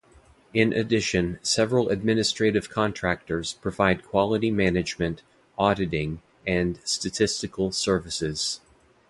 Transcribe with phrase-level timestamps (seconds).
[0.51, 5.21] In addition several administrative contractors provide quality management,
[5.59, 8.61] auditing, and statistical services.